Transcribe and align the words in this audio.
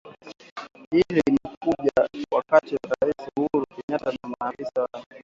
Hili 0.91 1.21
limekuja 1.27 2.09
wakati 2.31 2.77
Raisi 3.01 3.31
Uhuru 3.37 3.65
Kenyatta 3.65 4.11
na 4.11 4.35
maafisa 4.39 4.81
wake 4.81 5.15